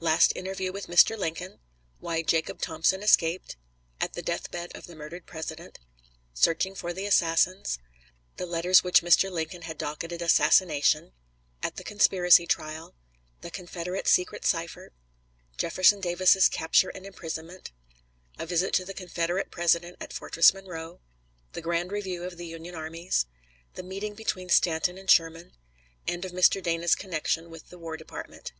[0.00, 1.16] Last interview with Mr.
[1.16, 1.60] Lincoln
[2.00, 3.56] Why Jacob Thompson escaped
[4.00, 5.78] At the deathbed of the murdered President
[6.34, 7.78] Searching for the assassins
[8.38, 9.30] The letters which Mr.
[9.30, 11.12] Lincoln had docketed "Assassination"
[11.62, 12.96] At the conspiracy trial
[13.40, 14.90] The Confederate secret cipher
[15.56, 17.70] Jefferson Davis's capture and imprisonment
[18.36, 20.98] A visit to the Confederate President at Fortress Monroe
[21.52, 23.26] The grand review of the Union armies
[23.74, 25.52] The meeting between Stanton and Sherman
[26.08, 26.60] End of Mr.
[26.60, 28.52] Dana's connection with the War Department.